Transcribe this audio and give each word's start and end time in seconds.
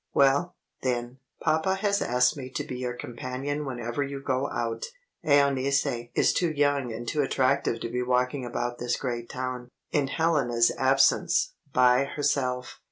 Well, 0.15 0.55
then, 0.81 1.19
papa 1.41 1.75
has 1.75 2.01
asked 2.01 2.35
me 2.35 2.49
to 2.55 2.63
be 2.63 2.75
your 2.79 2.95
companion 2.95 3.67
whenever 3.67 4.01
you 4.01 4.19
go 4.19 4.49
out. 4.49 4.87
'Euneece 5.23 6.09
is 6.15 6.33
too 6.33 6.49
young 6.49 6.91
and 6.91 7.07
too 7.07 7.21
attractive 7.21 7.79
to 7.81 7.87
be 7.87 8.01
walking 8.01 8.43
about 8.43 8.79
this 8.79 8.95
great 8.95 9.29
town 9.29 9.69
(in 9.91 10.07
Helena's 10.07 10.71
absence) 10.75 11.53
by 11.71 12.05
herself. 12.05 12.79